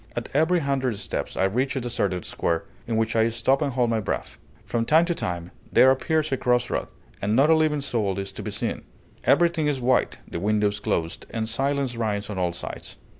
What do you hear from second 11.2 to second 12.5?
and silence reigns on